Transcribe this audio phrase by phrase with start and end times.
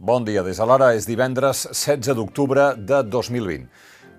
[0.00, 0.40] Bon dia.
[0.40, 3.66] Des de l'hora és divendres 16 d'octubre de 2020.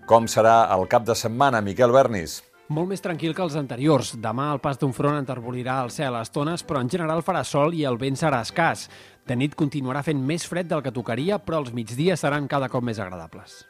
[0.06, 2.36] Com serà el cap de setmana, Miquel Bernis?
[2.70, 4.12] Molt més tranquil que els anteriors.
[4.22, 7.74] Demà el pas d'un front enterbolirà el cel a estones, però en general farà sol
[7.74, 8.86] i el vent serà escàs.
[9.26, 12.86] De nit continuarà fent més fred del que tocaria, però els migdies seran cada cop
[12.86, 13.64] més agradables.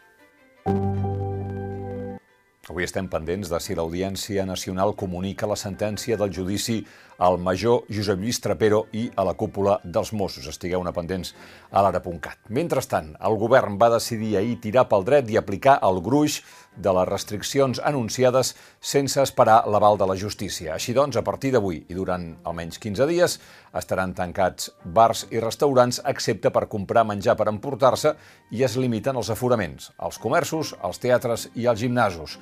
[2.70, 6.76] Avui estem pendents de si l'Audiència Nacional comunica la sentència del judici
[7.22, 10.46] al major Josep Lluís Trapero i a la cúpula dels Mossos.
[10.50, 11.34] Estigueu-ne pendents
[11.72, 12.38] a l'ara.cat.
[12.50, 16.40] Mentrestant, el govern va decidir ahir tirar pel dret i aplicar el gruix
[16.78, 20.74] de les restriccions anunciades sense esperar l'aval de la justícia.
[20.74, 23.38] Així doncs, a partir d'avui i durant almenys 15 dies
[23.78, 28.16] estaran tancats bars i restaurants, excepte per comprar menjar per emportar-se
[28.52, 32.40] i es limiten els aforaments, als comerços, als teatres i als gimnasos.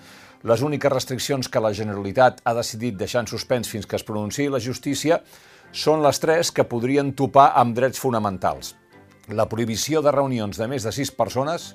[0.47, 4.47] Les úniques restriccions que la Generalitat ha decidit deixar en suspens fins que es pronunciï
[4.49, 5.19] la justícia
[5.71, 8.73] són les tres que podrien topar amb drets fonamentals.
[9.29, 11.73] La prohibició de reunions de més de sis persones,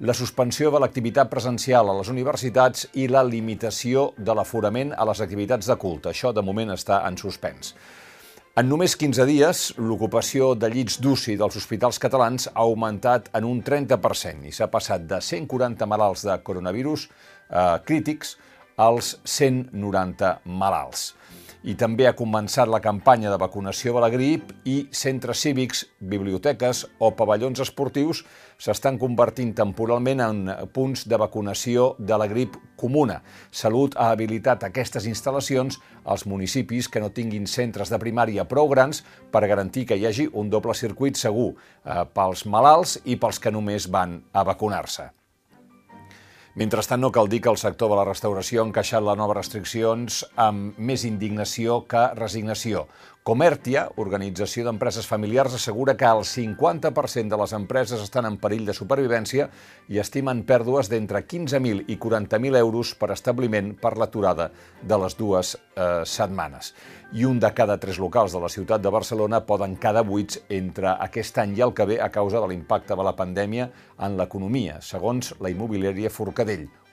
[0.00, 5.22] la suspensió de l'activitat presencial a les universitats i la limitació de l'aforament a les
[5.24, 6.10] activitats de culte.
[6.10, 7.74] Això, de moment, està en suspens.
[8.56, 13.58] En només 15 dies, l'ocupació de llits d'UCI dels hospitals catalans ha augmentat en un
[13.60, 18.30] 30% i s'ha passat de 140 malalts de coronavirus eh, crítics
[18.80, 20.30] als 190
[20.62, 21.10] malalts
[21.64, 26.84] i també ha començat la campanya de vacunació de la grip i centres cívics, biblioteques
[26.98, 28.24] o pavellons esportius
[28.58, 33.20] s'estan convertint temporalment en punts de vacunació de la grip comuna.
[33.50, 39.02] Salut ha habilitat aquestes instal·lacions als municipis que no tinguin centres de primària prou grans
[39.32, 43.52] per garantir que hi hagi un doble circuit segur eh, pels malalts i pels que
[43.52, 45.10] només van a vacunar-se.
[46.56, 50.22] Mentrestant, no cal dir que el sector de la restauració ha encaixat les noves restriccions
[50.40, 52.86] amb més indignació que resignació.
[53.26, 58.74] Comertia, organització d'empreses familiars, assegura que el 50% de les empreses estan en perill de
[58.78, 59.48] supervivència
[59.90, 65.56] i estimen pèrdues d'entre 15.000 i 40.000 euros per establiment per l'aturada de les dues
[65.58, 66.70] eh, setmanes.
[67.18, 70.94] I un de cada tres locals de la ciutat de Barcelona poden quedar buits entre
[70.94, 73.72] aquest any i el que ve a causa de l'impacte de la pandèmia
[74.06, 76.45] en l'economia, segons la immobiliària Forcadell,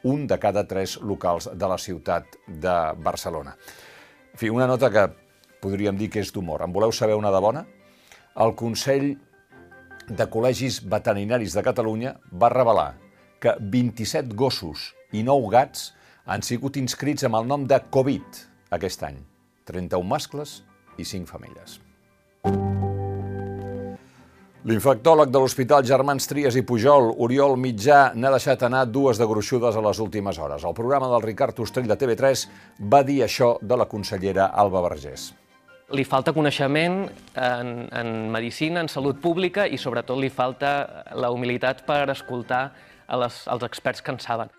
[0.04, 3.56] un de cada tres locals de la ciutat de Barcelona.
[4.34, 5.08] En fi, una nota que
[5.64, 6.64] podríem dir que és d'humor.
[6.66, 7.66] En voleu saber una de bona?
[8.36, 9.14] El Consell
[10.10, 12.94] de Col·legis Veterinaris de Catalunya va revelar
[13.40, 15.92] que 27 gossos i 9 gats
[16.26, 18.44] han sigut inscrits amb el nom de Covid
[18.76, 19.22] aquest any.
[19.70, 20.62] 31 mascles
[20.98, 21.80] i 5 femelles.
[24.64, 29.76] L'infectòleg de l'Hospital Germans Trias i Pujol, Oriol Mitjà, n'ha deixat anar dues de gruixudes
[29.76, 30.64] a les últimes hores.
[30.64, 32.46] El programa del Ricard Ostrell de TV3
[32.80, 35.34] va dir això de la consellera Alba Vergés
[35.94, 37.04] li falta coneixement
[37.38, 40.72] en, en medicina, en salut pública i sobretot li falta
[41.14, 42.64] la humilitat per escoltar
[43.06, 44.50] a les, als experts que en saben.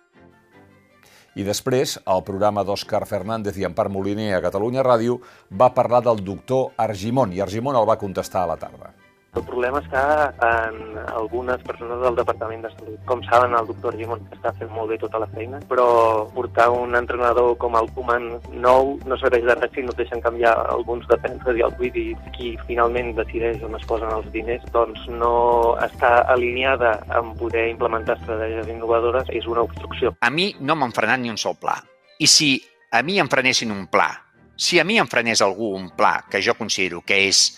[1.34, 5.18] I després, el programa d'Òscar Fernández i Empar Moliner a Catalunya Ràdio
[5.50, 8.93] va parlar del doctor Argimon i Argimon el va contestar a la tarda.
[9.34, 13.00] El problema està en algunes persones del Departament de Salut.
[13.08, 15.86] Com saben, el doctor Gimon està fent molt bé tota la feina, però
[16.34, 18.28] portar un entrenador com el Koeman
[18.62, 22.06] nou no serveix de res si no deixen canviar alguns defenses i el buit i
[22.36, 25.34] qui finalment decideix on es posen els diners, doncs no
[25.82, 30.14] està alineada amb poder implementar estratègies innovadores, és una obstrucció.
[30.22, 31.80] A mi no m'han frenat ni un sol pla.
[32.22, 32.54] I si
[32.94, 34.12] a mi em frenessin un pla,
[34.54, 37.48] si a mi em frenés algú un pla que jo considero que és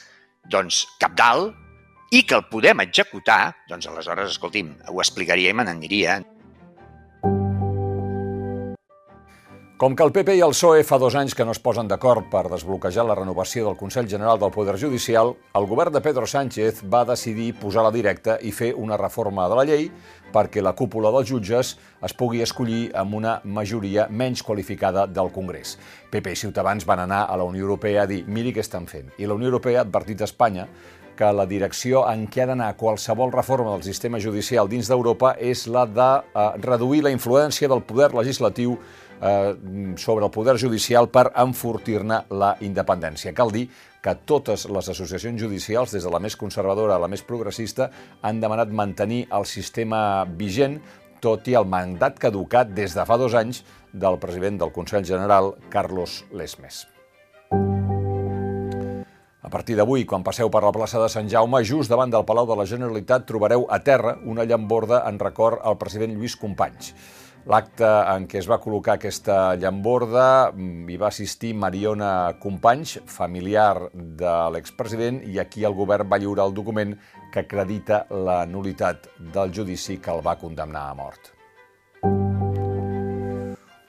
[0.48, 1.66] doncs, cap dalt,
[2.11, 6.21] i que el podem executar, doncs aleshores, escolti'm, ho explicaria i me n'aniria.
[9.77, 12.31] Com que el PP i el PSOE fa dos anys que no es posen d'acord
[12.33, 16.81] per desbloquejar la renovació del Consell General del Poder Judicial, el govern de Pedro Sánchez
[16.89, 19.91] va decidir posar la directa i fer una reforma de la llei
[20.33, 21.75] perquè la cúpula dels jutges
[22.09, 25.77] es pugui escollir amb una majoria menys qualificada del Congrés.
[26.09, 29.13] PP i Ciutadans van anar a la Unió Europea a dir miri què estan fent.
[29.21, 30.71] I la Unió Europea ha advertit a Espanya
[31.16, 35.66] que la direcció en què ha d'anar qualsevol reforma del sistema judicial dins d'Europa és
[35.66, 39.54] la de eh, reduir la influència del poder legislatiu eh,
[39.97, 43.34] sobre el poder judicial per enfortir-ne la independència.
[43.34, 43.66] Cal dir
[44.03, 47.91] que totes les associacions judicials, des de la més conservadora a la més progressista,
[48.22, 50.78] han demanat mantenir el sistema vigent,
[51.21, 55.57] tot i el mandat caducat des de fa dos anys del president del Consell General,
[55.72, 56.86] Carlos Lesmes.
[59.47, 62.48] A partir d'avui, quan passeu per la plaça de Sant Jaume, just davant del Palau
[62.51, 66.89] de la Generalitat, trobareu a terra una llamborda en record al president Lluís Companys.
[67.47, 72.10] L'acte en què es va col·locar aquesta llamborda mm, hi va assistir Mariona
[72.43, 76.99] Companys, familiar de l'expresident, i aquí el govern va lliurar el document
[77.31, 81.35] que acredita la nulitat del judici que el va condemnar a mort.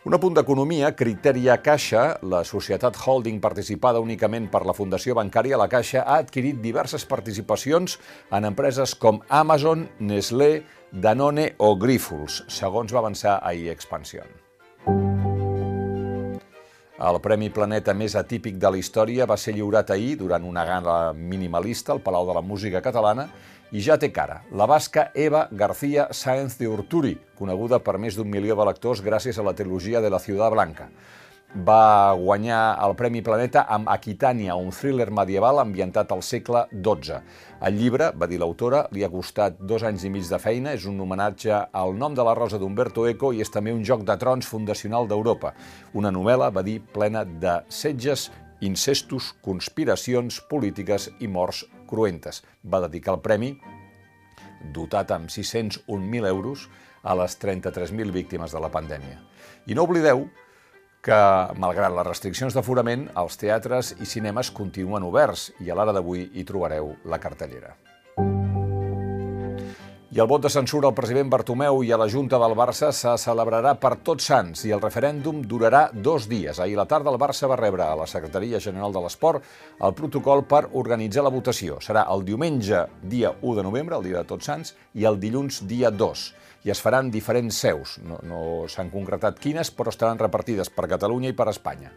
[0.07, 5.67] Un apunt d'economia, Criteria Caixa, la societat holding participada únicament per la Fundació Bancària La
[5.67, 7.97] Caixa, ha adquirit diverses participacions
[8.31, 10.51] en empreses com Amazon, Nestlé,
[10.93, 14.46] Danone o Grifols, segons va avançar ahir Expansion.
[16.97, 20.95] El Premi Planeta més atípic de la història va ser lliurat ahir durant una gala
[21.13, 23.27] minimalista al Palau de la Música Catalana
[23.69, 24.39] i ja té cara.
[24.49, 29.37] La basca Eva García Sáenz de Urturi, coneguda per més d'un milió de lectors gràcies
[29.37, 30.89] a la trilogia de la Ciudad Blanca
[31.55, 37.19] va guanyar el Premi Planeta amb Aquitània, un thriller medieval ambientat al segle XII.
[37.67, 40.85] El llibre, va dir l'autora, li ha costat dos anys i mig de feina, és
[40.85, 44.17] un homenatge al nom de la rosa d'Umberto Eco i és també un joc de
[44.19, 45.53] trons fundacional d'Europa.
[45.93, 48.29] Una novel·la, va dir, plena de setges,
[48.61, 52.43] incestos, conspiracions polítiques i morts cruentes.
[52.65, 53.53] Va dedicar el premi,
[54.75, 56.67] dotat amb 601.000 euros,
[57.07, 59.21] a les 33.000 víctimes de la pandèmia.
[59.67, 60.25] I no oblideu
[61.01, 61.19] que,
[61.61, 66.47] malgrat les restriccions d'aforament, els teatres i cinemes continuen oberts i a l'hora d'avui hi
[66.47, 67.75] trobareu la cartellera.
[70.17, 73.11] I el vot de censura al president Bartomeu i a la Junta del Barça se
[73.21, 76.57] celebrarà per tots sants i el referèndum durarà dos dies.
[76.57, 79.45] Ahir la tarda el Barça va rebre a la Secretaria General de l'Esport
[79.77, 81.77] el protocol per organitzar la votació.
[81.85, 85.61] Serà el diumenge, dia 1 de novembre, el dia de tots sants, i el dilluns,
[85.69, 86.27] dia 2
[86.65, 87.93] i es faran diferents seus.
[88.03, 91.93] No, no s'han concretat quines, però estaran repartides per Catalunya i per Espanya.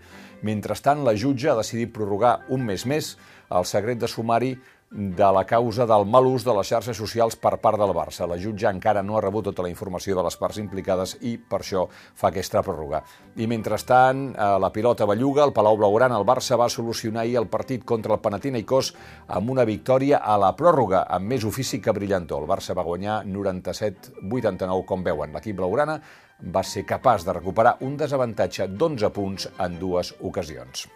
[0.46, 3.14] Mentrestant, la jutge ha decidit prorrogar un mes més
[3.50, 4.52] el secret de sumari
[4.90, 8.26] de la causa del mal ús de les xarxes socials per part del Barça.
[8.26, 11.60] La jutge encara no ha rebut tota la informació de les parts implicades i per
[11.62, 13.04] això fa aquesta pròrroga.
[13.38, 17.84] I mentrestant, la pilota belluga, el Palau Blaugrana, el Barça va solucionar ahir el partit
[17.86, 18.92] contra el Panathinaikos
[19.28, 22.42] amb una victòria a la pròrroga, amb més ofici que brillantor.
[22.42, 25.30] El Barça va guanyar 97-89, com veuen.
[25.30, 26.00] L'equip blaugrana
[26.42, 30.88] va ser capaç de recuperar un desavantatge d'11 punts en dues ocasions.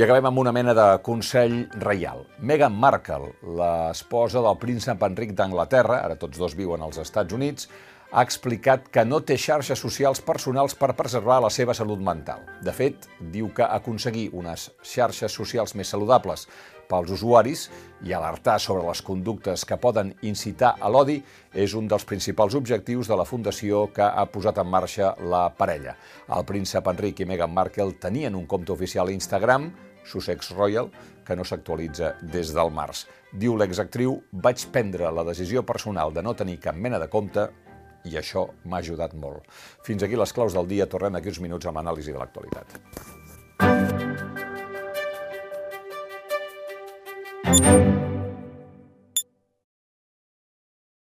[0.00, 2.22] I acabem amb una mena de consell reial.
[2.40, 7.68] Meghan Markle, l'esposa del príncep Enric d'Anglaterra, ara tots dos viuen als Estats Units,
[8.08, 12.46] ha explicat que no té xarxes socials personals per preservar la seva salut mental.
[12.64, 16.46] De fet, diu que aconseguir unes xarxes socials més saludables
[16.88, 17.66] pels usuaris
[18.02, 21.20] i alertar sobre les conductes que poden incitar a l'odi
[21.52, 25.94] és un dels principals objectius de la fundació que ha posat en marxa la parella.
[26.32, 29.70] El príncep Enric i Meghan Markle tenien un compte oficial a Instagram,
[30.10, 30.90] Sussex Royal,
[31.26, 33.06] que no s'actualitza des del març.
[33.32, 37.46] Diu l'exactriu, vaig prendre la decisió personal de no tenir cap mena de compte
[38.08, 39.46] i això m'ha ajudat molt.
[39.86, 40.88] Fins aquí les claus del dia.
[40.90, 43.19] Tornem d'aquí uns minuts amb l'anàlisi de l'actualitat.